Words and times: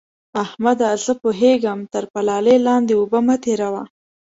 احمده! 0.43 0.89
زه 1.03 1.13
پوهېږم؛ 1.21 1.79
تر 1.93 2.03
پلالې 2.13 2.55
لاندې 2.67 2.93
اوبه 2.97 3.19
مه 3.27 3.35
تېروه. 3.43 3.83